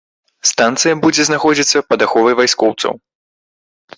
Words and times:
Станцыя 0.51 0.95
будзе 1.03 1.21
знаходзіцца 1.29 1.77
пад 1.93 1.99
аховай 2.07 2.37
вайскоўцаў. 2.39 2.93